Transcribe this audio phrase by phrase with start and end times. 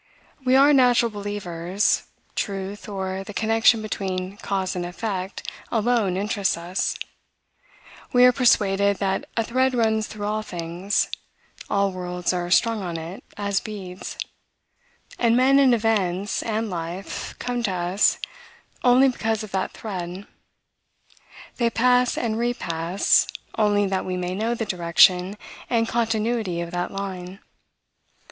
[0.43, 2.07] We are natural believers.
[2.33, 6.95] Truth, or the connection between cause and effect, alone interests us.
[8.11, 11.07] We are persuaded that a thread runs through all things;
[11.69, 14.17] all worlds are strung on it, as beads;
[15.19, 18.17] and men, and events, and life, come to us,
[18.83, 20.25] only because of that thread;
[21.57, 25.37] they pass and repass, only that we may know the direction
[25.69, 27.37] and continuity of that line.